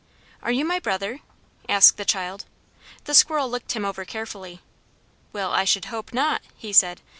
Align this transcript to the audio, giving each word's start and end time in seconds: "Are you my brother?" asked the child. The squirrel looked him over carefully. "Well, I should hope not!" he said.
"Are 0.41 0.51
you 0.51 0.65
my 0.65 0.79
brother?" 0.79 1.19
asked 1.69 1.97
the 1.97 2.05
child. 2.05 2.45
The 3.03 3.13
squirrel 3.13 3.47
looked 3.51 3.73
him 3.73 3.85
over 3.85 4.03
carefully. 4.03 4.63
"Well, 5.31 5.51
I 5.51 5.63
should 5.63 5.85
hope 5.93 6.11
not!" 6.11 6.41
he 6.57 6.73
said. 6.73 7.01